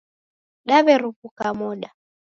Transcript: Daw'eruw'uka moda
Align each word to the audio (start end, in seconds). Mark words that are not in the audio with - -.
Daw'eruw'uka 0.67 1.47
moda 1.59 1.89